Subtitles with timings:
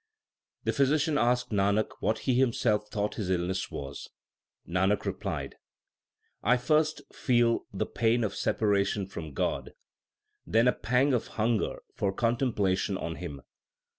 [0.63, 4.09] The physician asked Nanak what he himself thought his illness was.
[4.67, 5.57] Nanak replied:
[6.41, 9.73] I first feel the pain of separation from God,
[10.43, 13.43] then a pang of hunger for contemplation on Him.